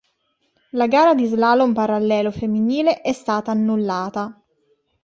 La 0.71 0.87
gara 0.87 1.13
di 1.13 1.27
slalom 1.27 1.73
parallelo 1.73 2.31
femminile 2.31 3.01
è 3.01 3.13
stata 3.13 3.51
annullata. 3.51 4.35